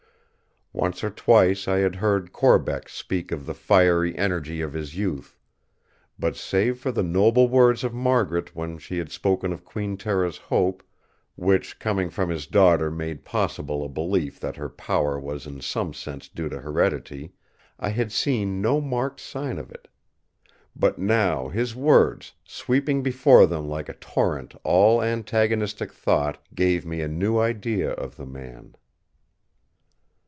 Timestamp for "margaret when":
7.93-8.77